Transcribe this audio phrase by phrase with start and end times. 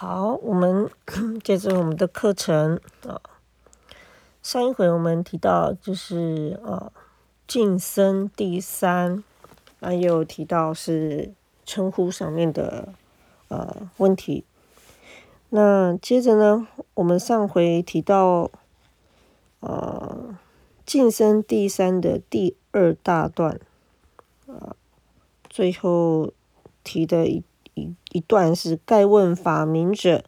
[0.00, 0.88] 好，我们
[1.44, 3.20] 接着我们的课程啊。
[4.42, 6.90] 上一回我们提到就是啊，
[7.46, 9.22] 晋升第三，
[9.80, 11.34] 啊，又提到是
[11.66, 12.94] 称呼上面的
[13.48, 14.46] 呃问题。
[15.50, 18.50] 那接着呢，我们上回提到
[19.60, 20.34] 呃，
[20.86, 23.60] 晋升第三的第二大段
[24.46, 24.74] 啊，
[25.50, 26.32] 最后
[26.82, 27.44] 提的一。
[27.74, 30.24] 一一段是盖问法名者，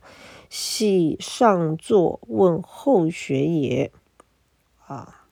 [0.49, 3.93] 系上座问后学也。
[4.87, 5.27] 啊，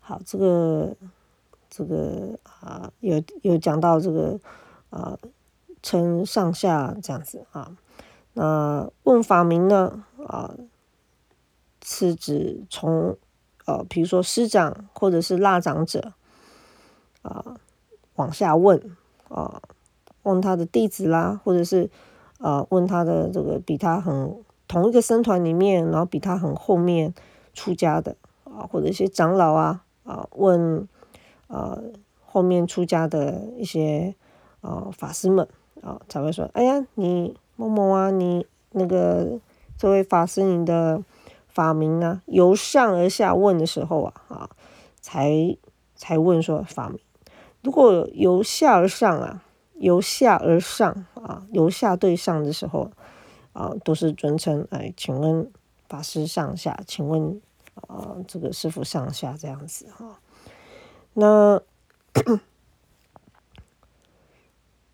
[0.00, 0.96] 好，这个
[1.68, 4.40] 这个啊，有有讲到这个
[4.88, 5.18] 啊，
[5.82, 7.76] 称上下这样子啊。
[8.32, 10.04] 那问法名呢？
[10.26, 10.54] 啊，
[11.84, 13.18] 是指从
[13.66, 16.14] 呃，比如说师长或者是腊长者
[17.22, 17.60] 啊，
[18.14, 18.96] 往下问
[19.28, 19.60] 啊。
[20.28, 21.88] 问他的弟子啦，或者是
[22.38, 24.36] 呃问他的这个比他很
[24.68, 27.14] 同一个僧团里面，然后比他很后面
[27.54, 30.86] 出家的啊，或者一些长老啊啊问
[31.46, 31.82] 呃
[32.20, 34.14] 后面出家的一些
[34.60, 35.48] 啊法师们
[35.80, 39.40] 啊才会说，哎呀，你某某啊，你那个
[39.78, 41.02] 这位法师你的
[41.48, 42.20] 法名呢？
[42.26, 44.50] 由上而下问的时候啊啊
[45.00, 45.56] 才
[45.96, 47.00] 才问说法名，
[47.62, 49.42] 如果由下而上啊。
[49.78, 52.90] 由下而上啊，由下对上的时候
[53.52, 55.50] 啊，都是尊称哎，请问
[55.88, 57.40] 法师上下，请问
[57.86, 60.18] 啊，这个师傅上下这样子哈。
[61.14, 61.60] 那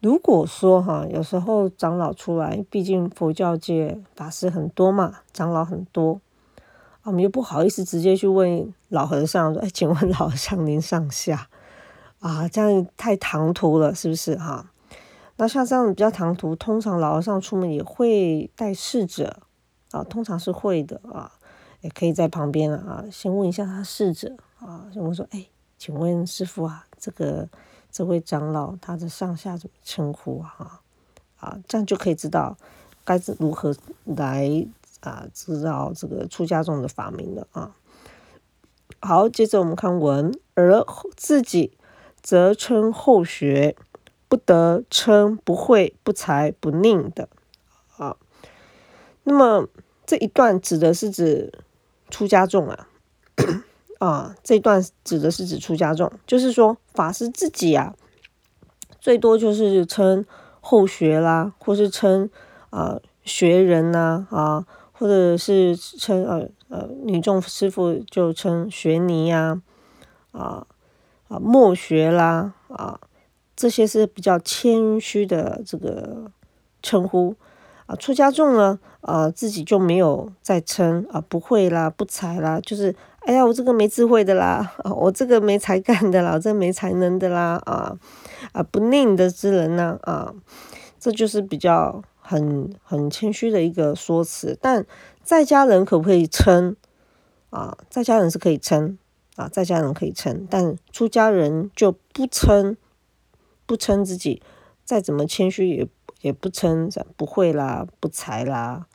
[0.00, 6.20] 如果说哈，有时候长老出来，毕竟佛教界法师很多嘛，长老很多，
[7.04, 11.48] 我们又不好意思直接去问老和尚说，哎，请问老和尚您上下
[12.20, 14.70] 啊，这样太唐突了，是不是哈？
[15.36, 19.42] 那像这样比较唐突，通常老和尚出门也会带侍者
[19.90, 21.32] 啊，通常是会的啊，
[21.80, 27.48] 也可以在旁边啊，先问一下他侍者啊，先问说，哎，请问师傅啊，这个
[27.90, 30.80] 这位长老他的上下怎么称呼啊？
[31.40, 32.56] 啊，这样就可以知道
[33.04, 34.64] 该如何来
[35.00, 37.74] 啊，知道这个出家众的法名了啊。
[39.00, 40.84] 好，接着我们看文，而
[41.16, 41.76] 自己
[42.22, 43.74] 则称后学。
[44.34, 47.28] 不得称不会不才不佞的
[47.96, 48.16] 啊。
[49.22, 49.68] 那么
[50.04, 51.52] 这一段指的是指
[52.10, 52.88] 出家众啊
[54.00, 57.94] 啊，这一段指的是指出家众，就是说法师自己啊，
[58.98, 60.26] 最多就是称
[60.60, 62.28] 后学啦，或是称
[62.70, 69.62] 啊学人呐啊，或者是称呃呃女众师傅就称学尼呀
[70.32, 70.66] 啊
[71.28, 72.98] 啊莫学啦啊。
[73.56, 76.30] 这些是比较谦虚的这个
[76.82, 77.34] 称呼
[77.86, 87.96] 啊，出家众呢，啊自己就没有再称啊，不会啦，不才啦，就是哎呀，我这个没智慧的啦， 我这个没才干的啦，我这没才能的啦，啊
[88.52, 90.34] 啊不佞的之人呢，啊，
[90.98, 94.58] 这就是比较很很谦虚的一个说辞。
[94.60, 94.84] 但
[95.22, 96.74] 在家人可不可以称
[97.50, 97.76] 啊？
[97.88, 98.98] 在家人是可以称
[99.36, 102.76] 啊，在家人可以称，但出家人就不称。
[103.66, 104.42] 不称自己，
[104.84, 105.88] 再怎么谦虚也
[106.20, 108.86] 也不称不会啦，不才啦，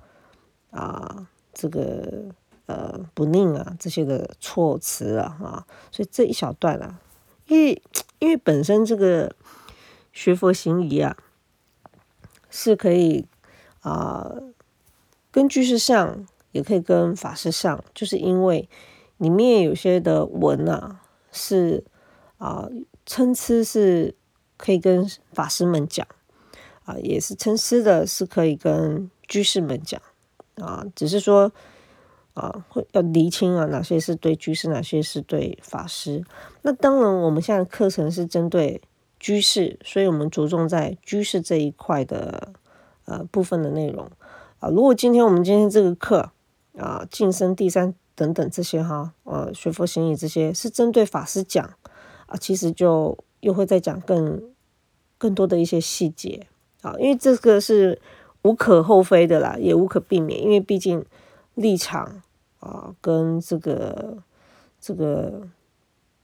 [0.70, 2.26] 啊，这个
[2.68, 7.00] 呃不佞啊这些的措辞啊，哈，所以这一小段啊，
[7.48, 7.82] 因为
[8.20, 9.36] 因为本身这个
[10.14, 11.18] 学佛行仪啊，
[12.50, 13.26] 是可以
[13.82, 14.32] 啊
[15.32, 18.70] 跟居士上，也可以跟法师上，就是因为
[19.18, 21.02] 里面有些的文啊
[21.32, 21.84] 是
[22.38, 22.70] 啊
[23.06, 24.16] 参差是。
[24.60, 26.06] 可以跟法师们讲
[26.84, 30.02] 啊，也是称师的，是可以跟居士们讲
[30.56, 31.50] 啊，只是说
[32.34, 36.26] 啊，会要厘清啊，哪些是对居士，哪些是对法师。
[36.64, 38.82] 那当然，我们现在课程是针对
[39.18, 42.52] 居士，所以我们着重在居士这一块的
[43.06, 44.12] 呃部分的内容
[44.60, 44.68] 啊。
[44.68, 46.32] 如果今天我们今天这个课
[46.78, 51.66] 啊，晋升第三等等这些哈，呃，学佛行仪这些是针对法师讲
[52.26, 53.18] 啊，其实就。
[53.42, 54.52] 又会再讲更
[55.20, 56.48] 更多的一些细节
[56.82, 58.02] 啊，因为这个是
[58.42, 61.06] 无可厚非的啦，也无可避免，因为毕竟
[61.56, 62.24] 立场
[62.62, 64.24] 啊跟这个
[64.80, 65.48] 这个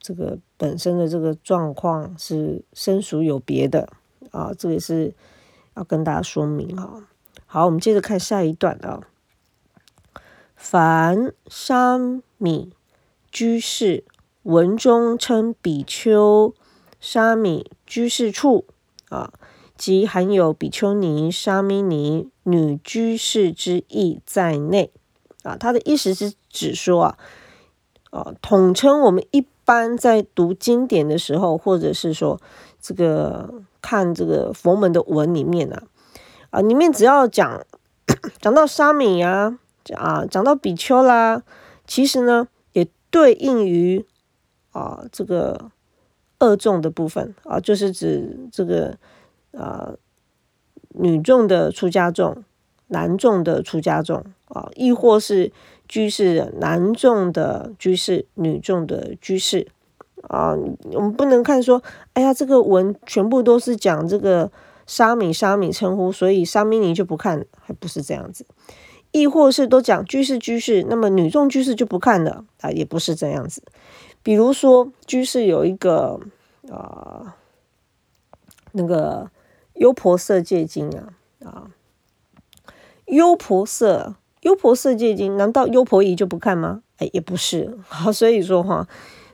[0.00, 3.88] 这个本身的这个状况是生属有别的
[4.30, 5.12] 啊，这个是
[5.74, 7.06] 要跟大家说明哈。
[7.44, 9.06] 好，我们接着看下一段啊，
[10.56, 11.98] 凡沙
[12.38, 12.72] 弥
[13.30, 14.04] 居士
[14.44, 16.54] 文中称比丘。
[16.98, 18.64] 沙弥居士处
[19.08, 19.32] 啊，
[19.76, 24.90] 即含有比丘尼、沙弥尼、女居士之意在内。
[25.42, 27.18] 啊，他的意思是指说啊，
[28.10, 32.40] 啊，统称我们一般在读经典的时候，或者是说
[32.80, 35.84] 这个看这个佛门的文里面啊，
[36.50, 37.64] 啊，里面只要讲
[38.40, 39.56] 讲到沙弥啊，
[39.94, 41.44] 啊，讲到比丘啦，
[41.86, 44.04] 其实呢，也对应于
[44.72, 45.70] 啊这个
[46.38, 48.96] 二众的部分啊，就是指这个
[49.52, 49.94] 啊
[50.90, 52.44] 女众的出家众。
[52.88, 55.50] 男众的出家众啊，亦或是
[55.88, 59.66] 居士男众的居士，女众的居士
[60.22, 60.54] 啊，
[60.92, 64.52] 我们不能看说，哎呀，这个文全部都是讲这个
[64.86, 68.46] 沙弥沙弥称呼，所以沙弥尼就不看，还不是这样子。
[69.10, 73.64] 亦或是都讲居士居士，那么女众居士就不看了啊，也不是这样子。
[74.26, 76.18] 比如说居士有一个
[76.68, 77.36] 啊，
[78.72, 79.30] 那个
[79.74, 81.14] 优婆塞戒经啊
[81.44, 81.70] 啊。
[83.04, 86.82] 优婆塞，优婆塞戒经，难道优婆夷就不看吗？
[86.96, 87.78] 哎，也不是。
[87.86, 88.88] 好， 所以说哈，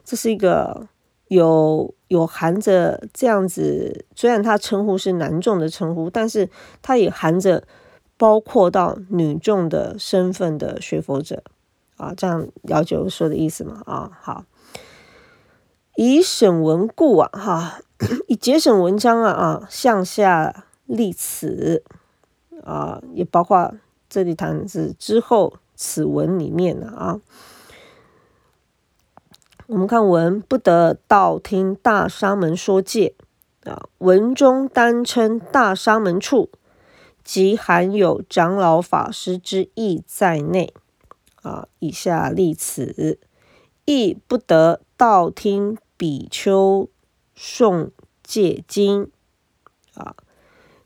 [0.05, 0.87] 这是一个
[1.29, 6.51] 有有含着这样子，虽然他称呼是男众的称呼，但是
[6.83, 7.67] 他也含着
[8.19, 11.43] 包括到女众的身份的学佛者
[11.97, 13.81] 啊，这样了解我说的意思吗？
[13.87, 14.45] 啊，好，
[15.97, 17.81] 以审文故啊，哈，
[18.29, 21.83] 以节省文章啊，啊，向下立此。
[22.65, 23.75] 啊，也包括
[24.09, 27.21] 这里谈是之后此文里面的啊。
[29.67, 33.17] 我们看文不得道听大沙门说戒
[33.65, 36.51] 啊，文中单称大沙门处，
[37.25, 40.73] 即含有长老法师之意在内
[41.43, 41.67] 啊。
[41.81, 43.19] 以下例此，
[43.87, 46.89] 亦不得道听比丘
[47.37, 47.91] 诵
[48.23, 49.11] 戒经
[49.95, 50.15] 啊。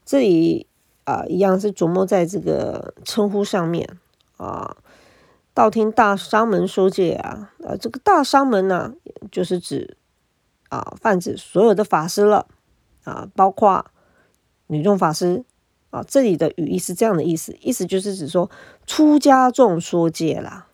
[0.06, 0.66] 这里。
[1.04, 3.88] 啊，一样是琢磨在这个称呼上面
[4.38, 4.76] 啊。
[5.54, 8.92] 道听大沙门说戒啊，啊，这个大沙门呢，
[9.30, 9.96] 就是指
[10.68, 12.48] 啊，泛指所有的法师了
[13.04, 13.86] 啊，包括
[14.66, 15.44] 女众法师
[15.90, 16.02] 啊。
[16.02, 18.50] 这里的语义是这样的意思，意思就是指说
[18.84, 20.66] 出家众说戒啦。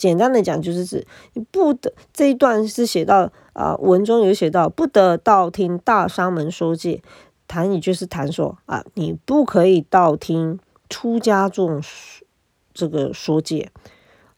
[0.00, 7.02] 简单的讲，就是指你不得这一段是写到啊，文中有写到不得道听大沙门说戒。
[7.46, 10.58] 谈也就是谈说啊，你不可以道听
[10.88, 11.82] 出家众
[12.72, 13.70] 这个说戒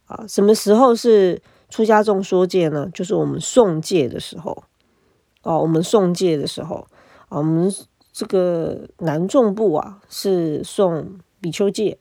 [0.07, 0.25] 啊。
[0.27, 2.89] 什么时候是出家众说戒呢？
[2.93, 4.65] 就是我们送戒的时候
[5.43, 5.59] 哦。
[5.61, 6.87] 我们送戒的时候
[7.29, 7.71] 啊，我们
[8.13, 11.99] 这个男众部啊是送比丘戒，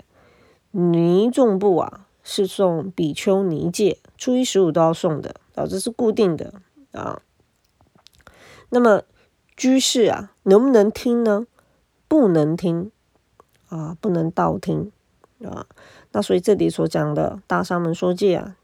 [0.72, 6.54] 女众部啊是送比丘尼戒，初一十五都要送的啊，这是固定的
[6.92, 7.22] 啊。
[8.70, 9.04] 那么。
[9.58, 11.46] 居士啊，能不能听呢？
[12.08, 12.90] 不能听
[13.70, 14.92] 啊，不能道听
[15.44, 15.68] 啊。
[16.14, 18.56] 那所以这里所讲的大沙门说戒啊，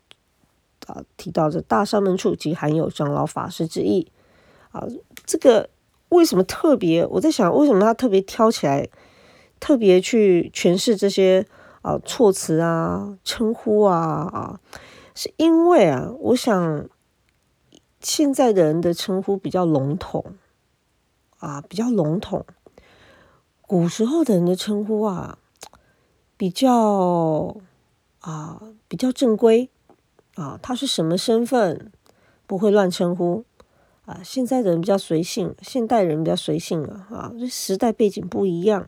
[0.87, 4.07] 啊，提到这大沙门处即含有长老法师之意
[4.71, 4.87] 啊。
[5.23, 5.69] 这个
[6.09, 7.05] 为什么特别？
[7.05, 8.89] 我在想，为什么他特别挑起来，
[9.59, 11.45] 特别去诠释这些
[11.87, 14.59] 啊措辞啊、称呼啊啊？
[15.15, 16.89] 是因为啊，我想
[17.99, 20.35] 现在的人的称呼比较笼统。
[21.39, 22.43] 啊，比较笼统。
[23.61, 25.37] 古时候的人的称呼啊，
[26.35, 27.55] 比较
[28.21, 29.69] 啊比较正规
[30.33, 31.91] 啊，他是什么身份，
[32.47, 33.45] 不会乱称呼
[34.05, 34.19] 啊。
[34.23, 38.87] 现在的人比较随性，现代人比较随性了啊，这时代背景不一样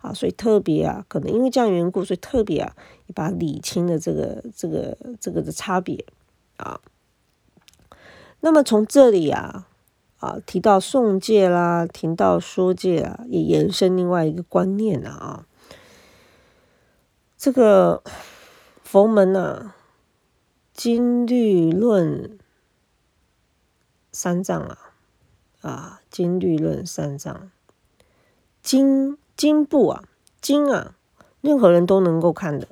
[0.00, 2.76] 啊，所以特别啊，可能因为这样缘故，所以特别啊，
[3.14, 6.04] 把理清了这个这个这个的差别
[6.56, 6.80] 啊。
[8.40, 9.66] 那么从这里啊。
[10.20, 15.46] 啊，提到送戒啦，提到说戒啊，也延伸另外一个观念了啊。
[17.38, 18.02] 这个
[18.84, 19.72] 佛门呐，
[20.74, 22.38] 经律论
[24.12, 24.78] 三藏啊，
[25.62, 27.50] 啊，经律论三藏，
[28.60, 30.04] 经经部啊，
[30.42, 30.96] 经啊，
[31.40, 32.68] 任何人都能够看的，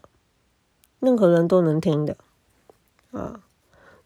[1.01, 2.19] 任何人都能听的
[3.11, 3.41] 啊。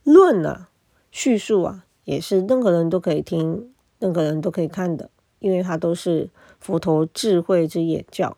[0.04, 0.69] 论啊，
[1.11, 1.85] 叙述啊。
[2.04, 8.37] 也是任何人都可以听，任何人都可以看的，因为它都是佛陀智慧之眼教。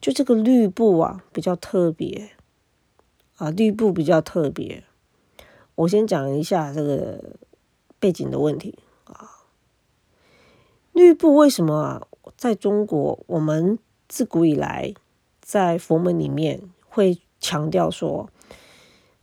[0.00, 2.32] 就这个律部啊，比较特别
[3.36, 4.82] 啊，律部比较特别。
[5.76, 7.36] 我先讲一下这个
[8.00, 9.46] 背景的问题啊。
[10.92, 12.02] 律部为什么啊，
[12.36, 14.94] 在中国我们自古以来
[15.40, 18.28] 在佛门里面会强调说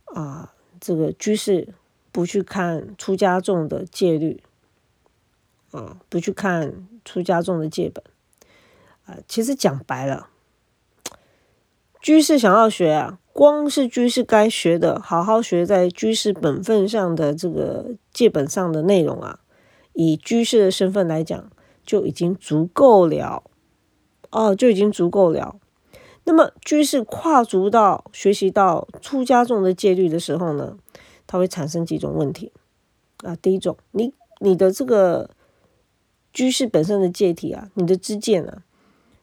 [0.06, 1.74] 啊，这个居士。
[2.14, 4.42] 不去看出家众的戒律，
[5.70, 8.04] 啊，不去看出家众的戒本，
[9.06, 10.28] 啊，其实讲白了，
[12.02, 19.40] 居士想要学啊，光是居士该学的，好好学在居士本分上的这个戒本上的内容啊，
[19.94, 21.50] 以居士的身份来讲，
[21.84, 23.42] 就已经足够了，
[24.30, 25.56] 哦，就已经足够了。
[26.24, 30.76] 那么居士跨足到学习到出家众的戒律的时候呢，
[31.26, 32.52] 它会产生几种问题
[33.24, 33.34] 啊。
[33.36, 35.30] 第一种，你你的这个
[36.32, 38.62] 居士本身的戒体啊，你的知见啊，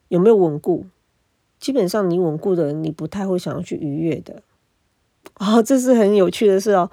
[0.09, 0.85] 有没有稳固？
[1.57, 4.43] 基本上你稳固的人，你不太会想要去逾越的。
[5.35, 6.91] 啊，这是很有趣的事哦。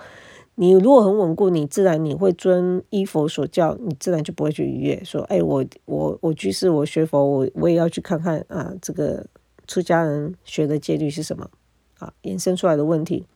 [0.57, 5.03] 你如果很稳固，你自然你会遵依佛所教，你自然就不会去逾越。
[5.05, 9.27] 说，哎，我我我居士，我学佛，我我也要去看看啊，这个。
[9.69, 11.51] 出家人学的戒律是什么？
[11.99, 13.27] 啊，衍生出来的问题。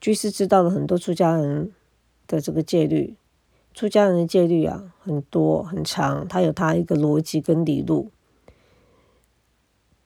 [0.00, 1.72] 居士知道了很多出家人
[2.26, 3.16] 的这个戒律，
[3.74, 8.10] 出家人的戒律啊，很多很长，他有他一个逻辑跟理路。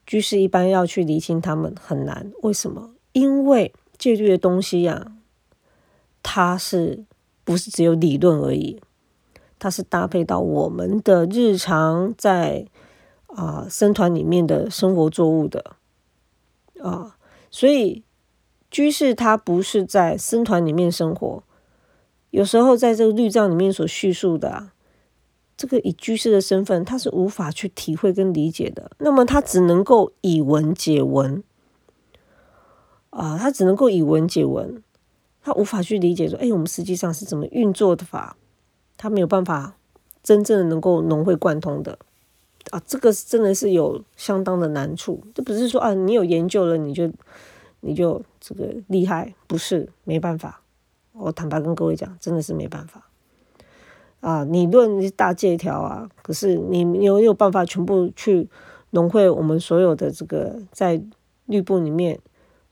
[0.04, 2.90] 居士一般要去理清他们很难，为什么？
[3.12, 5.12] 因为戒律的东西呀，
[6.22, 7.04] 它是
[7.44, 8.80] 不是只有理论而已？
[9.58, 12.66] 它是搭配到我们的日常在。
[13.26, 15.76] 啊，僧团里面的生活作物的
[16.80, 17.18] 啊，
[17.50, 18.02] 所以
[18.70, 21.42] 居士他不是在僧团里面生活，
[22.30, 24.70] 有时候在这个律藏里面所叙述的，
[25.54, 28.92] 这个以居士的身份，他是无法去体会跟理解的。
[29.00, 31.44] 那么他只能够以文解文
[33.16, 34.82] 啊，他只能够以文解文，
[35.42, 38.36] 他无法去理解说，哎，我们实际上是怎么运作的法，
[38.98, 39.74] 他没有办法
[40.22, 41.98] 真正的能够融会贯通的。
[42.70, 45.22] 啊，这个真的是有相当的难处。
[45.34, 47.10] 这不是说啊，你有研究了，你就
[47.80, 50.60] 你就这个厉害，不是没办法。
[51.12, 53.08] 我坦白跟各位讲，真的是没办法。
[54.20, 58.48] 啊，理论大借条啊，可是你有有办法全部去
[58.90, 61.00] 融会我们所有的这个在
[61.46, 62.18] 律部里面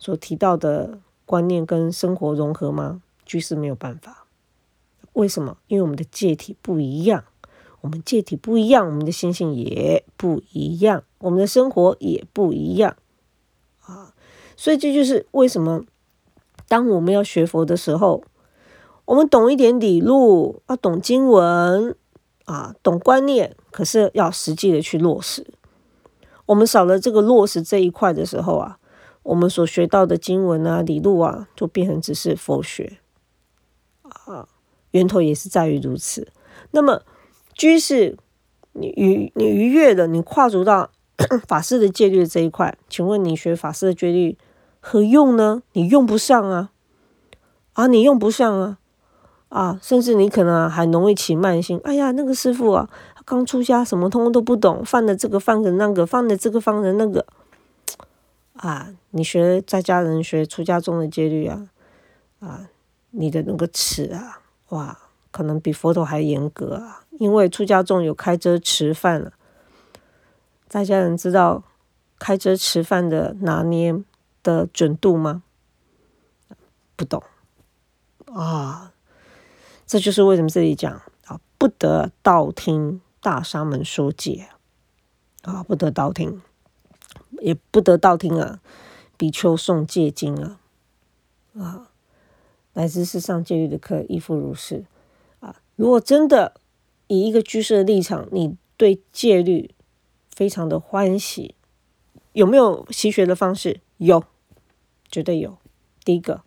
[0.04, 3.00] 所提到的观念跟生活融合吗？
[3.24, 4.26] 居士没有办法。
[5.14, 5.56] 为什么？
[5.66, 7.24] 因为我们的界体不一样。
[7.80, 12.98] 我们界体不一样，我们的心性也不一样，我们的生活也不一样
[13.86, 14.12] 啊！
[14.58, 15.86] 所以这就是为什么，
[16.68, 18.22] 当我们要学佛的时候，
[19.06, 21.96] 我们懂一点理路，要懂经文
[22.44, 25.46] 啊，懂观念，可是要实际的去落实。
[26.44, 28.78] 我们少了这个落实这一块的时候啊，
[29.24, 32.98] 我们所学到的经文啊、理路啊，就变成只是佛学
[34.02, 34.46] 啊，
[34.92, 36.28] 源头也是在于如此。
[36.70, 37.02] 那么。
[37.56, 38.16] 居士，
[38.72, 40.90] 你逾你逾越了，你跨足到
[41.46, 44.36] 法师的戒律这一块，请问你学法师的戒律
[44.80, 45.62] 何用呢？
[45.74, 46.72] 你用不上啊，
[47.74, 48.78] 啊，你用不上啊，
[49.50, 51.78] 啊，甚至你可能还容易起慢性。
[51.84, 52.90] 哎呀，那个师傅啊，
[53.24, 57.24] 刚出家，什么通通都不懂，犯的这个，犯的那个，犯的这个，犯的那个，
[58.54, 61.68] 啊，你学在家人学出家中的戒律啊，
[62.40, 62.68] 啊，
[63.10, 64.98] 你的那个尺啊，哇！
[65.30, 69.32] 可能比佛陀还严格啊，因为出家众有开遮持饭了。
[70.68, 71.64] 在家人知道
[72.20, 74.00] 开遮持饭的拿捏
[74.44, 75.42] 的准度吗？
[76.94, 77.20] 不懂
[78.32, 78.92] 啊，
[79.84, 84.46] 这就是为什么这里讲啊，不得道听大沙门说戒
[85.42, 86.40] 啊，不得道听，
[87.40, 88.60] 也不得道听啊，
[89.16, 90.60] 比丘诵戒经啊，
[91.58, 91.90] 啊，
[92.74, 94.84] 乃至是上戒律的课，亦复如是
[95.40, 95.62] 啊。
[95.76, 96.60] 如果真的
[97.06, 99.70] 以一个居士的立场，你对戒律
[100.30, 101.54] 非常的欢喜，
[102.32, 103.80] 有没有习学的方式？
[103.98, 104.24] 有，
[105.10, 105.58] 绝对有。
[106.04, 106.42] 第一个，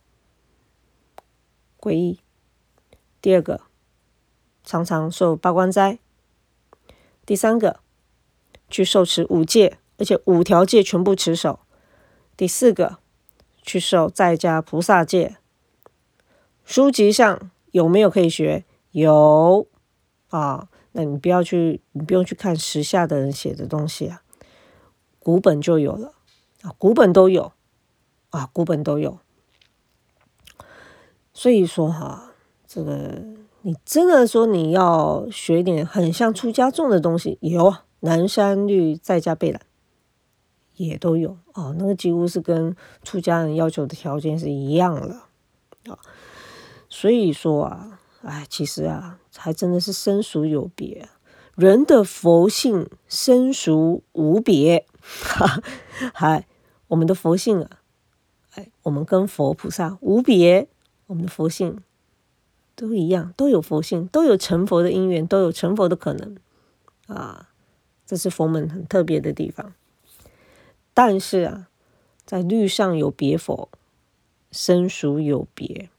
[1.79, 2.19] 皈依；
[3.21, 3.61] 第二个，
[4.63, 5.97] 常常受八关斋；
[7.25, 7.79] 第三个，
[8.69, 11.59] 去受持五戒，而且五条戒全部持守；
[12.35, 12.97] 第四个，
[13.61, 15.37] 去受在家菩萨戒。
[16.63, 18.65] 书籍上有没有可以学？
[18.91, 19.67] 有
[20.29, 24.21] 啊，那你不要去，你不用去看时下的人写的东西啊，
[25.19, 26.13] 古本就有了
[26.61, 27.51] 啊，古本都有
[28.31, 29.19] 啊，古本都有。
[31.33, 32.33] 所以说哈，
[32.67, 33.21] 这个
[33.61, 39.61] 你真的说你要学一点很像出家众的东西，有南山律在家备览
[40.77, 45.27] 也都有哦，那个几乎是跟出家人要求的条件是一样了
[45.87, 45.99] 啊。
[46.89, 47.99] 所以说啊。
[48.23, 51.07] 哎，其实啊，还真的是生熟有别。
[51.55, 55.61] 人的佛性生熟无别，哈，
[56.13, 56.45] 嗨，
[56.87, 57.69] 我们的佛性啊，
[58.55, 60.67] 哎，我们跟佛菩萨无别，
[61.05, 61.79] 我们的佛性
[62.75, 66.35] 都一样，都有佛性，都有成佛的因缘，都有成佛的可能
[67.05, 67.49] 啊。
[68.05, 69.73] 这是佛门很特别的地方。
[70.97, 71.67] 但是啊，
[72.25, 73.69] 在律上有别否，
[74.49, 75.91] 生熟有别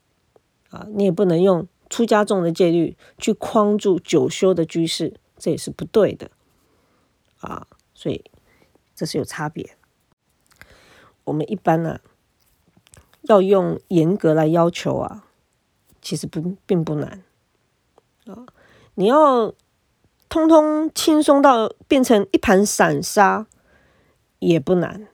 [0.71, 6.33] 啊，你也不能用出家众的戒律去框住九修的居士，这也是不对的
[7.39, 7.69] 啊。
[7.95, 8.25] 所以
[8.97, 9.77] 这是有差别。
[11.23, 12.01] 我们一般呢，
[13.23, 15.27] 要用严格来要求啊，
[16.03, 17.23] 其实不并不难
[18.27, 18.45] 啊。
[18.97, 19.55] 你要
[20.29, 23.47] 通通轻松到变成一盘散沙
[24.39, 25.09] 也不难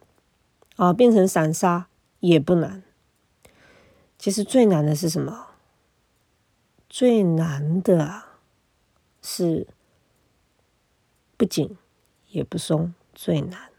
[0.76, 1.88] 啊，变成散沙
[2.20, 2.82] 也不难。
[4.18, 5.48] 其实最难的是什么？
[6.88, 8.22] 最难的，
[9.20, 9.66] 是
[11.36, 11.76] 不紧
[12.30, 13.70] 也不松，最难。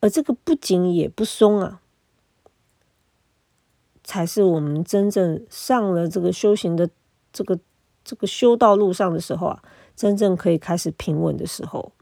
[0.00, 1.80] 而这个不紧也不松啊，
[4.04, 6.88] 才是我们真正上了这个修行的
[7.32, 7.58] 这个
[8.04, 9.62] 这个修道路上的时候啊，
[9.96, 11.92] 真正可以开始平稳的时候，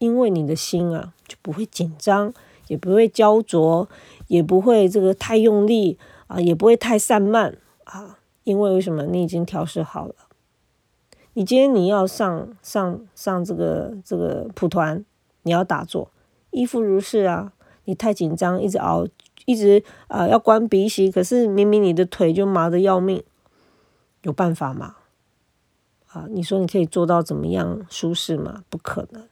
[0.00, 2.32] 因为你的心啊就不会紧张，
[2.68, 3.86] 也不会焦灼，
[4.28, 9.04] 也不会这个太用力啊，也不会太散漫啊，因为为什么？
[9.04, 10.14] 你已经调试好了。
[11.34, 15.04] 你今天你要上上上这个这个蒲团，
[15.42, 16.10] 你要打坐。
[16.50, 17.52] 依附如是啊，
[17.84, 19.06] 你太紧张，一直熬，
[19.44, 23.22] 一直啊要关鼻息，可是明明你的腿就麻的要命，
[24.22, 24.96] 有办法吗？
[26.08, 28.64] 啊，你说你可以做到怎么样舒适吗？
[28.68, 29.22] 不可能，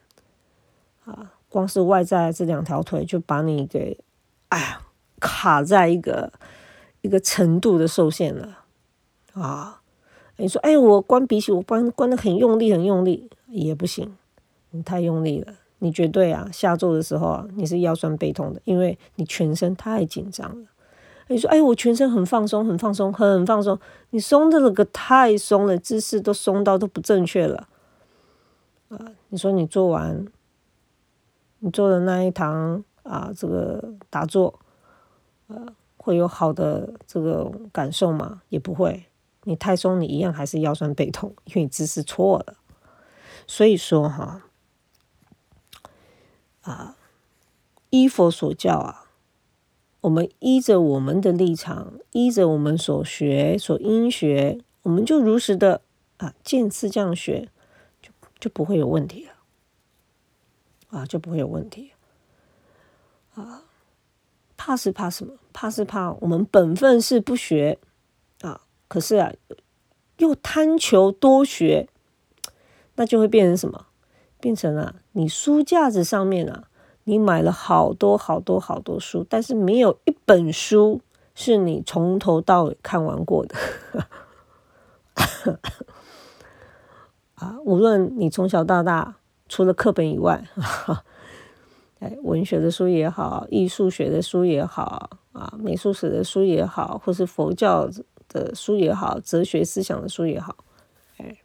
[1.09, 3.99] 啊，光是外在这两条腿就把你给，
[4.49, 4.81] 哎呀，
[5.19, 6.33] 卡在一个
[7.01, 8.59] 一个程度的受限了，
[9.33, 9.81] 啊，
[10.37, 14.17] 你说哎，我关鼻息，我关关的很用力，很用力也不行，
[14.71, 15.55] 你太用力了。
[15.81, 20.67] 你绝对啊，下坐的时候啊，你是腰酸背痛的，因为你全身太紧张了。
[21.29, 23.79] 你说，哎，我全身很放松，很放松，很放松。
[24.11, 27.69] 你松的那个太松了，姿势都松到都不正确了。
[28.89, 28.99] 啊，
[29.29, 30.27] 你说你做完，
[31.61, 34.59] 你做的那一堂啊，这个打坐，
[35.49, 35.67] 呃，
[35.97, 38.43] 会有好的这个感受吗？
[38.49, 39.07] 也不会。
[39.45, 42.57] 你太松，你一样还是腰酸背痛，因为你姿势错了。
[43.47, 44.43] 所以说哈。
[46.63, 46.97] 啊，
[47.89, 49.07] 依佛所教啊，
[50.03, 55.81] 我们依着我们的立场，依着我们所学所应学，我们就如实的
[56.19, 57.49] 啊，见次这样学，
[58.03, 59.33] 就就不会有问题了。
[60.91, 61.93] 啊，就不会有问题。
[63.35, 63.63] 啊，
[64.57, 65.35] 怕是怕什么？
[65.53, 67.79] 怕是怕我们本分是不学
[68.43, 69.33] 啊，可是啊，
[70.19, 71.89] 又贪求多学，
[72.95, 73.87] 那就会变成什么？
[74.41, 76.69] 变成了你书架子上面啊，
[77.05, 81.01] 你买了好多好多好多书，但是没有一本书
[81.35, 83.57] 是你从头到尾看完过的。
[87.35, 89.17] 啊，无论你从小到大，
[89.49, 90.45] 除了课本以外，
[92.01, 97.91] 哎，文学的书也好，艺术学的书也好，啊，美术史的书也好，或是佛教
[98.29, 100.57] 的书也好，哲学思想的书也好。
[101.17, 101.39] 哎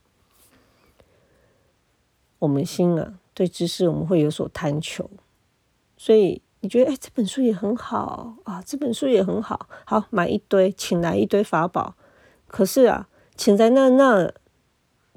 [2.39, 5.09] 我们心啊，对知识我们会有所贪求，
[5.95, 11.95] 所以你觉得哎，这本书也很好啊，这本书也很好，好买一堆，请来一堆法宝。
[12.47, 14.33] 可是啊，请在那那，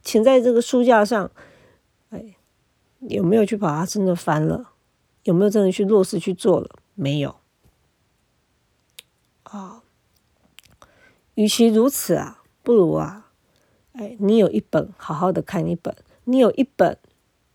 [0.02, 1.28] 请在这个书架上，
[2.10, 2.35] 哎，
[3.08, 4.72] 有没有去把它真的翻了？
[5.24, 6.68] 有没有真的去落实去做了？
[6.94, 7.36] 没有。
[9.42, 9.82] 啊，
[11.34, 13.32] 与其如此啊，不如啊，
[13.92, 16.98] 哎，你有一本，好好的看一本；你有一本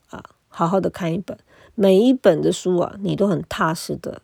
[0.09, 0.35] 啊。
[0.53, 1.39] 好好的看一本，
[1.75, 4.21] 每一本的书啊，你都很踏实的，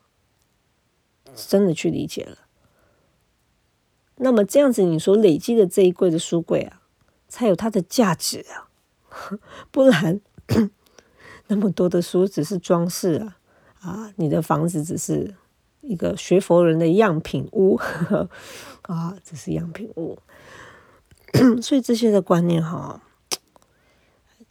[1.34, 2.40] 真的去理解了。
[4.18, 6.82] 那么这样子，你所累积的这一柜的书柜啊，
[7.30, 8.68] 才有它的价值啊。
[9.72, 10.20] 不然，
[11.48, 13.38] 那么多的书只是装饰啊，
[13.82, 15.34] 啊，你的房子只是
[15.82, 17.80] 一个学佛人的样品屋
[18.84, 20.18] 啊，只是样品屋。
[21.62, 23.02] 所以这些的观念哈，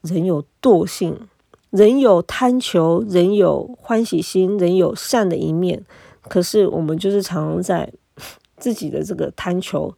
[0.03, 1.29] 人有惰性。
[1.71, 5.85] 人有贪求，人有欢喜心，人有善的一面。
[6.23, 7.93] 可是我们就是常常在
[8.57, 9.95] 自己的这个贪求，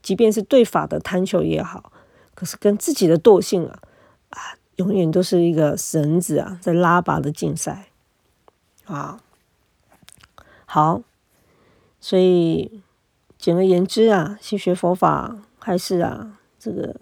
[0.00, 1.92] 即便是对法的贪求也好，
[2.34, 3.80] 可是跟自己的惰性啊
[4.30, 4.38] 啊，
[4.80, 7.90] 永远都是一个绳子啊，在拉拔的竞赛
[8.86, 9.20] 啊。
[10.64, 11.02] 好，
[12.00, 12.80] 所以
[13.36, 16.96] 简而言之啊，去学佛法还是啊，这个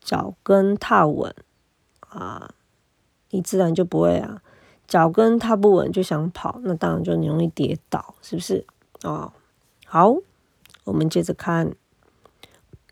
[0.00, 1.32] 脚跟踏稳
[2.00, 2.54] 啊。
[3.30, 4.42] 你自然就不会啊，
[4.88, 8.66] 脚跟踏不稳就想跑，那当然就容易跌倒，是不是？
[9.04, 9.32] 哦，
[9.86, 10.16] 好，
[10.82, 11.72] 我们接着看，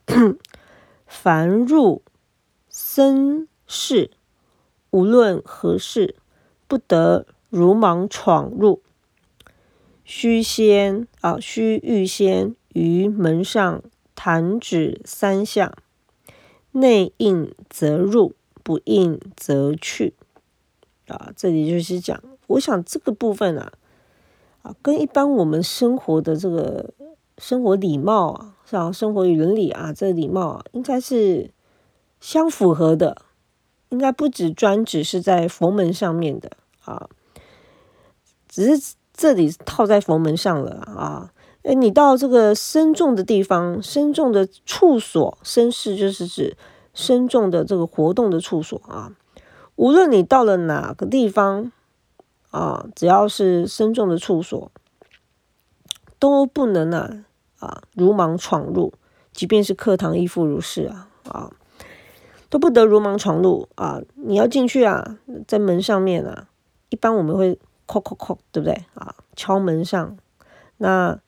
[1.09, 2.03] 凡入
[2.69, 4.11] 生是，
[4.91, 6.17] 无论何事，
[6.67, 8.81] 不得如莽闯入。
[10.05, 13.83] 须先啊，须预先于门上
[14.15, 15.77] 弹指三下，
[16.73, 20.15] 内应则入，不应则去。
[21.07, 23.73] 啊，这里就是讲，我想这个部分啊，
[24.63, 26.95] 啊，跟一般我们生活的这个
[27.37, 31.51] 生活礼貌啊，像生活与伦理啊，这礼貌啊，应该是
[32.19, 33.28] 相符合的。
[33.90, 36.51] 应该不止专指是在佛门上面的
[36.85, 37.09] 啊，
[38.48, 38.94] 只是。
[39.20, 41.33] 这里套在佛门上了啊！
[41.64, 46.57] 哎，你到这个深重的地方，深重的处所，身事就是指
[46.94, 49.11] 深重的这个活动的处所啊。
[49.74, 51.72] 无论你到了哪个地方
[52.53, 54.70] 啊，只要是深重的处所，
[56.20, 57.24] 都不能啊
[57.59, 58.94] 啊如莽闯入。
[59.33, 61.51] 即便是课堂亦复如是啊啊，
[62.51, 64.01] 都不得如莽闯入啊！
[64.15, 66.49] 你要进去啊，在门上面啊，
[66.89, 67.59] 一般我们会。
[67.91, 69.15] 叩叩叩，对不对啊？
[69.35, 70.19] 敲门上，
[70.77, 71.19] 那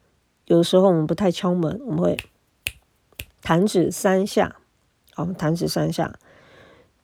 [0.45, 2.19] 有时候我们不太敲门，我们会
[3.41, 4.57] 弹指三下，
[5.15, 6.13] 好，弹指三下。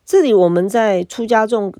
[0.04, 1.72] 这里我们在出家众，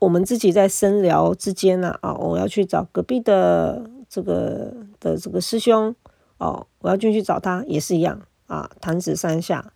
[0.00, 5.96] 我们自己在深聊之间呢，啊，我要去找隔壁的这个的这个师兄，
[6.36, 9.72] 哦，我要进去找他，也是一样啊，弹指三下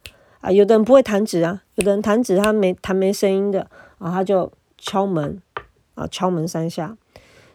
[0.46, 0.52] 啊。
[0.52, 5.42] 有的人不会弹指啊，有的人弹指他没弹没声音的啊，他就敲门
[5.94, 6.96] 啊，敲门三下。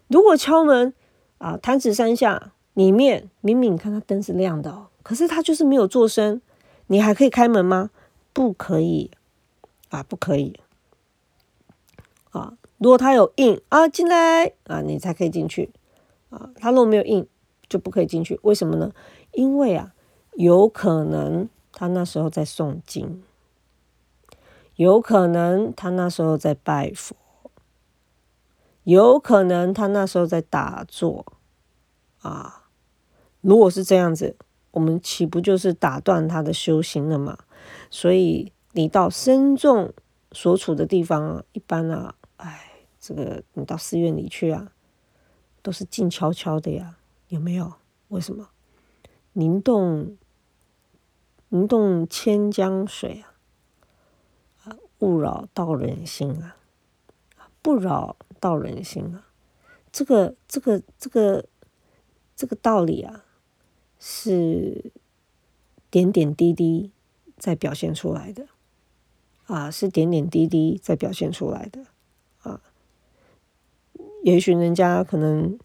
[0.07, 0.93] 如果敲门
[1.37, 6.41] 啊，弹指三下，里面明明看他灯是亮的，哦可是他就是没有做声，
[6.87, 7.89] 你还可以开门吗？
[8.33, 9.09] 不可以
[9.89, 10.59] 啊，不可以
[12.29, 12.53] 啊。
[12.77, 15.71] 如果他有应啊，进来啊，你才可以进去
[16.29, 16.51] 啊。
[16.55, 17.25] 他如果没有应，
[17.67, 18.39] 就不可以进去。
[18.43, 18.91] 为什么呢？
[19.31, 19.93] 因为啊，
[20.33, 21.49] 有可能
[21.81, 23.23] 他那时候在诵经，
[24.75, 27.15] 有可能他那时候在拜佛。
[28.83, 31.25] 有可能他那时候在打坐
[32.21, 32.67] 啊，
[33.41, 34.35] 如果是这样子，
[34.69, 37.39] 我们岂不就是打断他的修行了吗？
[37.89, 39.91] 所以你到僧众
[40.31, 44.71] 所处的地方啊，一般啊，哎，这个你到寺院里去啊，
[45.63, 46.97] 都是静悄悄的呀，
[47.29, 47.73] 有没有？
[48.09, 48.49] 为什么？
[49.33, 50.15] 灵动
[51.53, 53.23] 宁动千江水
[54.65, 56.57] 啊，勿扰道人心啊，
[57.61, 58.17] 不扰。
[58.39, 59.27] 道人心啊，
[59.91, 61.45] 这个这个这个
[62.35, 63.23] 这个道理啊，
[63.99, 64.91] 是
[65.91, 66.89] 点点滴滴
[67.37, 68.47] 在表现出来的
[69.45, 71.85] 啊，是点点滴滴在表现出来的
[72.41, 72.61] 啊。
[74.23, 75.59] 也许人家可能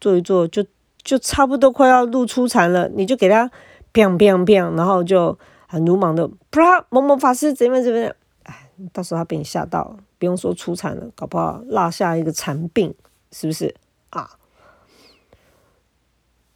[0.00, 0.64] 做一做，就
[1.02, 3.50] 就差不多快要入出禅了，你就给他
[3.96, 9.96] 砰砰砰，然后就很鲁莽的，啪，某某法师怎么怎么样，哎，到时候他被你吓到。
[10.18, 12.94] 不用说出产了，搞不好落下一个残病，
[13.30, 13.74] 是不是
[14.08, 14.30] 啊？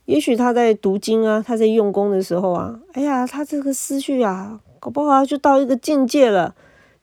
[0.07, 6.55] 也许他在读经啊，他在用功的时候啊，哎呀，他这个思绪啊，搞不好就到一个境界了，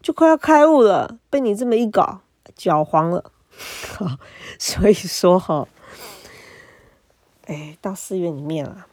[0.01, 2.21] 就快要开悟了，被你这么一搞，
[2.55, 3.31] 搅黄了。
[4.57, 5.67] 所以说哈，
[7.45, 8.87] 哎，到寺院里面啊，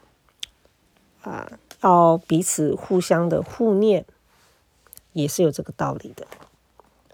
[1.24, 1.50] 啊，
[1.82, 4.04] 要彼此互相的互念，
[5.12, 6.26] 也是有这个道理的。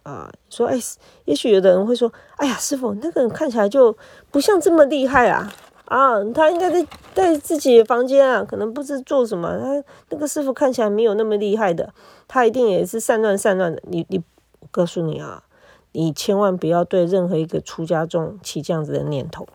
[0.02, 0.78] 啊，说哎，
[1.26, 3.96] 也许有的人会说，哎呀，师傅，那个人看起来就
[4.30, 5.52] 不像这么厉害啊，
[5.84, 9.58] 啊，他应该在在自己房间啊，可能不知做什么。
[9.58, 11.92] 他那个师傅看起来没有那么厉害的，
[12.26, 13.82] 他一定也是散乱散乱的。
[13.86, 14.22] 你你，
[14.60, 15.44] 我告诉你啊，
[15.92, 19.46] 你千万不要对任何一个出家众起这样子的念头。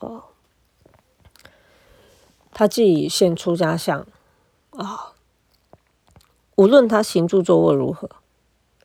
[0.00, 0.24] 哦，
[2.52, 4.06] 他自己现出家相
[4.70, 5.12] 啊，
[6.56, 8.10] 无论他行住坐卧如何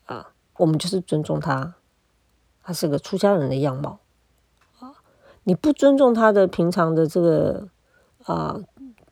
[0.05, 0.31] 啊。
[0.57, 1.75] 我们就是尊重他，
[2.63, 3.99] 他是个出家人的样貌
[4.79, 4.95] 啊！
[5.43, 7.67] 你不尊重他的平常的这个
[8.23, 8.61] 啊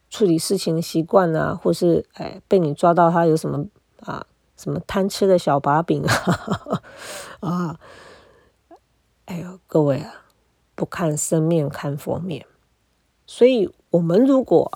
[0.10, 3.66] 处理事情的习惯啊，或是哎被你抓到他有什么
[4.00, 6.82] 啊什么贪吃的小把柄啊
[7.42, 7.80] 啊！
[9.26, 10.24] 哎呦，各位啊，
[10.76, 12.46] 不看生面看佛面，
[13.36, 14.72] 所以我们如果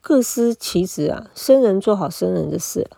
[0.00, 2.88] 各司其职啊，生人做好生人的事。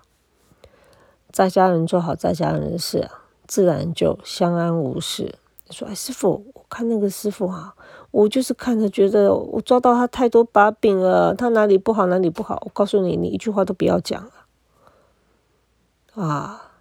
[1.32, 3.10] 在家人做好在家人的事，
[3.48, 5.40] 自然就相安无事。
[5.66, 7.74] 你说：“哎，师傅，我看那个师傅啊，
[8.12, 12.62] 我就是看着觉得我抓到他太多把柄了，他哪里不好哪里不好。
[12.64, 16.74] 我告诉你，你一句话都不要讲了啊！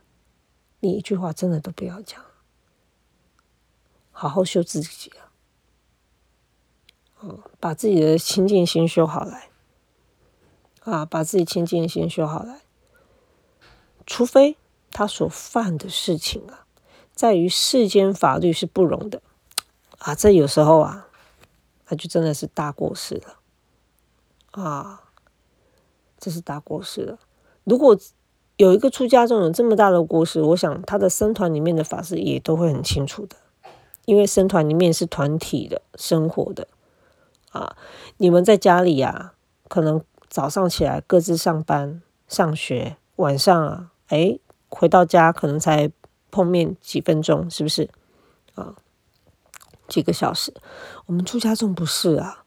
[0.82, 2.22] 你一句话真的都不要讲，
[4.12, 5.27] 好好修自己啊！
[7.60, 9.50] 把自己的清净心修好来
[10.82, 12.62] 啊，把自己清净心修好来。”
[14.06, 14.56] 除非
[14.92, 16.66] 他所犯的事情啊，
[17.14, 19.22] 在于世间法律是不容的
[19.98, 20.16] 啊。
[20.16, 21.08] 这有时候啊，
[21.90, 23.40] 那就真的是大过失了
[24.52, 25.04] 啊，
[26.18, 27.20] 这是大过失了。
[27.66, 28.00] 如果
[28.56, 33.36] 有一个出家众有这么大的过失，我想他的僧团里面的法师也都会很清楚的，
[34.06, 36.70] 因为僧团里面是团体的生活的
[37.58, 37.76] 啊。
[38.18, 39.34] 你们在家里呀，
[39.68, 44.40] 可能早上起来各自上班上学，晚上啊，哎，
[44.70, 45.92] 回到家可能才
[46.32, 47.90] 碰面几分钟，是不是
[48.56, 48.76] 啊？
[49.88, 50.54] 几个小时，
[51.06, 52.44] 我们出家众不是啊，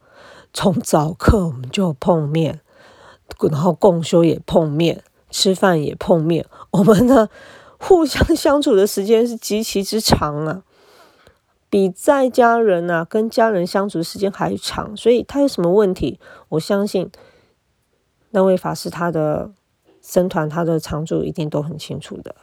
[0.53, 2.61] 从早课我们就碰面，
[3.51, 5.03] 然后共修也碰面。
[5.33, 7.29] 吃饭也碰面，我们呢
[7.79, 10.65] 互相相处的时间是极其之长啊，
[11.71, 14.95] 比在家人啊跟家人相处的时间还长。
[14.97, 17.11] 所以他有什么问题，我相信
[18.31, 19.53] 那位法师他的
[20.03, 22.35] 僧团他的常住一定都很清楚的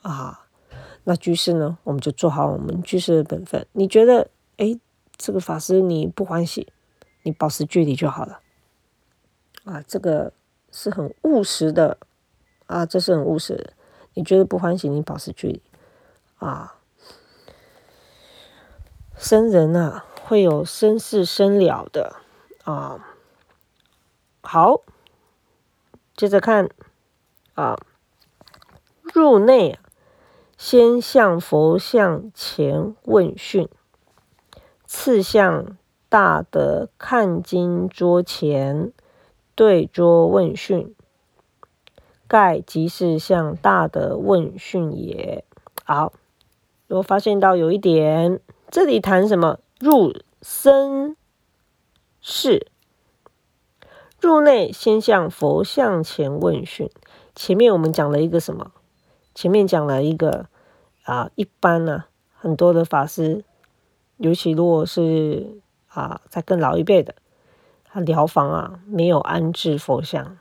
[0.00, 0.46] 啊。
[1.02, 3.66] 那居士呢，我们就做好我们居士的本分。
[3.72, 4.80] 你觉得，哎，
[5.18, 6.72] 这个法师你不欢喜，
[7.24, 8.40] 你保持距离就好了
[9.64, 9.82] 啊。
[9.86, 10.32] 这个。
[10.76, 11.98] 是很务实的
[12.66, 13.74] 啊，这是很务实的。
[14.14, 15.62] 你觉得不欢喜，你保持距离
[16.38, 16.80] 啊。
[19.16, 22.16] 生人啊，会有生死生了的
[22.64, 23.04] 啊。
[24.42, 24.82] 好，
[26.16, 26.68] 接着看
[27.54, 27.78] 啊，
[29.02, 29.78] 入内
[30.56, 33.68] 先向佛像前问讯，
[34.84, 35.76] 次向
[36.08, 38.92] 大德看经桌前。
[39.56, 40.96] 对桌问讯，
[42.26, 45.44] 盖即是向大的问讯也。
[45.84, 46.12] 好，
[46.88, 48.40] 如果发现到有一点，
[48.74, 49.60] 这里谈什么？
[49.78, 51.16] 入身
[52.20, 52.66] 室，
[54.20, 56.90] 入内先向佛像前问讯。
[57.36, 58.72] 前面我们讲了一个什么？
[59.32, 60.46] 前面讲了一个
[61.04, 63.44] 啊，一般呢，很多的法师，
[64.16, 67.14] 尤其如果是啊，在更老一辈的。
[67.84, 70.36] 他疗房啊，没有安置佛像，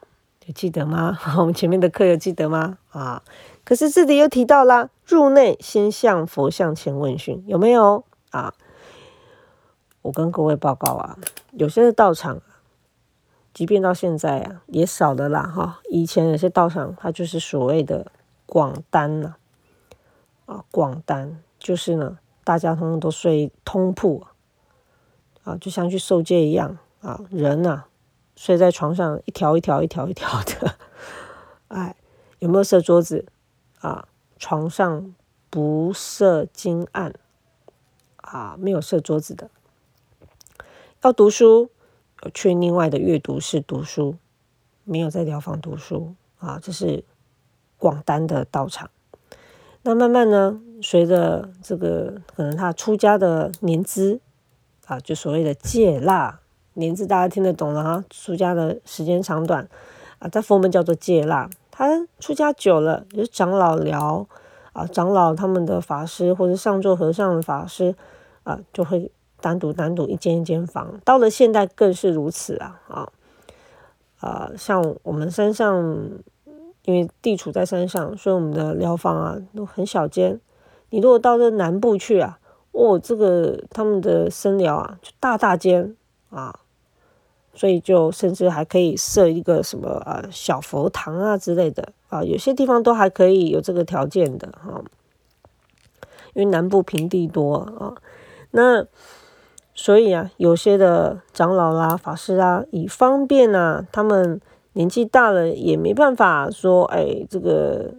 [0.48, 1.19] 有记得吗？
[1.38, 2.80] 我们前面的课有记得吗？
[2.89, 3.22] 啊，
[3.63, 8.54] 可是这里又提到啦，入内先向佛像前问讯，有没有啊？
[10.02, 11.17] 我跟各位报告啊，
[11.52, 12.41] 有些的道场，
[13.54, 15.80] 即便到现在啊，也少的啦哈。
[15.89, 18.12] 以前有些道场，它就是所谓的
[18.46, 19.36] 广单呐，
[20.46, 24.26] 啊，广单就是呢，大家通通都睡通铺
[25.43, 26.78] 啊，就像去受戒一样。
[27.02, 27.84] 啊，人呐，
[28.38, 30.76] 睡在床上一条一条一条一条的，
[31.67, 31.98] 哎，
[32.39, 33.26] 有没有设桌子？
[33.82, 34.08] 啊，
[34.39, 35.13] 床上
[35.50, 37.13] 不设金案，
[38.34, 39.52] 啊，没有设桌子的。
[41.04, 41.69] 要读书，
[42.34, 44.15] 去另外的阅读室读书，
[44.84, 46.15] 没有在疗房读书。
[46.39, 47.04] 啊，这是
[47.78, 48.89] 广单的道场。
[49.84, 54.19] 那慢慢呢，随着这个可能他出家的年资，
[54.88, 56.39] 啊，就所谓的戒腊。
[56.74, 59.69] 年字大家听得懂了哈，出家的时间长短
[60.17, 61.48] 啊，在佛门叫做戒腊。
[61.69, 64.28] 他出家久了，就是长老聊
[64.74, 67.96] 啊，长老他们的法师或者上座和尚的法师
[68.43, 70.99] 啊，就会单独单独一间一间房。
[71.03, 73.10] 到了现代更是如此啊啊
[74.19, 74.51] 啊！
[74.58, 76.10] 像我们山上，
[76.86, 80.39] 因为地处在山上，所以我们的疗房啊都很小间。
[80.89, 82.39] 你如果到这南部去啊，
[82.71, 85.95] 哦，这个他们的僧疗啊，就大大间
[86.29, 86.60] 啊。
[87.56, 94.84] 所以就甚至还可以设一个什么啊小佛堂啊之类的啊，有些地方都还可以有这个条件的哈。
[96.34, 97.93] 因为南部平地多啊，
[98.56, 98.86] 那
[99.74, 104.39] 所以啊，有些的长老啦、法师啊，以方便啊，他们
[104.74, 107.94] 年纪大了也没办法说，哎，这个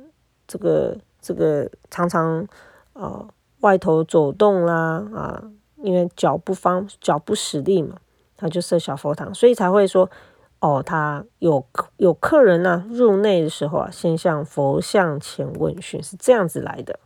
[0.47, 2.47] 这个这个常常
[2.93, 3.27] 啊
[3.61, 5.43] 外头走动啦啊，
[5.83, 7.97] 因为脚不方脚不使力嘛。
[8.37, 10.11] 他就设小佛堂，所以才会说，
[10.59, 11.65] 哦，他有
[11.97, 16.99] 有客人呢入内的时候啊，先向佛像前问讯，是这样子来的，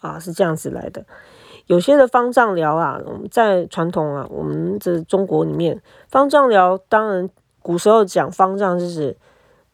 [0.00, 1.04] 啊，是这样子来的。
[1.66, 7.28] 有些的方丈疗啊，我们在传统啊，我们这中国里面，方丈疗当然
[7.60, 9.16] 古时候讲方丈就是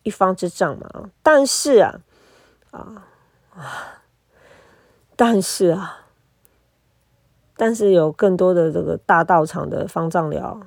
[0.03, 2.01] 一方之丈嘛，但是啊，
[2.70, 3.07] 啊
[3.55, 3.62] 啊，
[5.16, 6.05] 但是啊。
[7.61, 10.61] 但是有更多的这个大道场的方丈寮，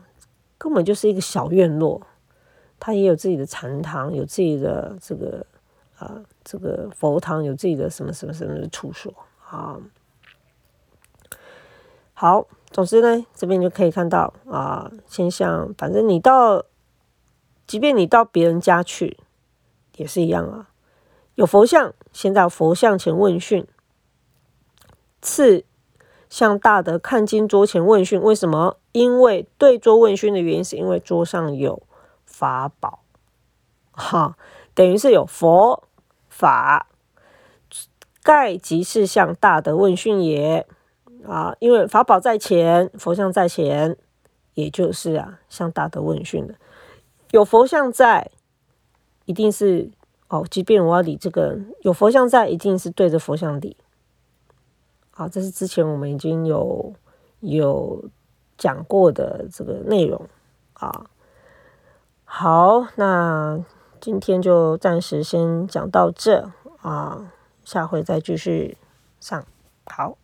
[0.57, 2.01] 根本就是一个小院落，
[2.81, 5.45] 它也有自己的禅堂，有自己的这个
[5.97, 9.13] 啊这个佛堂，有自己的什么什么什么的处所
[9.49, 9.77] 啊。
[12.21, 16.65] 好，总之呢，这边就可以看到啊，现象，反正你到，
[17.65, 19.17] 即便你到别人家去，
[19.95, 20.69] 也是一样啊。
[21.33, 23.67] 有佛像，先到佛像前问讯。
[25.19, 25.65] 次，
[26.29, 28.21] 向大德看经桌前问讯。
[28.21, 28.77] 为什么？
[28.91, 31.81] 因为对桌问讯的原因，是因为桌上有
[32.23, 32.99] 法宝，
[33.93, 34.37] 哈，
[34.75, 35.87] 等于是有佛
[36.29, 36.85] 法。
[38.21, 40.67] 盖即是向大德问讯也
[41.27, 43.95] 啊，因为法宝在前，佛像在前，
[44.55, 46.55] 也就是啊，向大德问讯的。
[47.31, 48.31] 有佛像在，
[49.25, 49.89] 一定是
[50.27, 50.45] 哦。
[50.49, 53.77] 即便我要理这个，有佛像在，一定是对着佛像理。
[55.11, 56.93] 好，这是之前我们已经有
[57.39, 58.03] 有
[58.57, 60.27] 讲过的这个内容
[60.73, 61.05] 啊。
[62.23, 63.63] 好，那
[63.99, 66.49] 今天就暂时先讲到这
[66.81, 67.31] 啊。
[67.63, 68.75] 下回再继续
[69.19, 69.45] 上，
[69.85, 70.17] 好。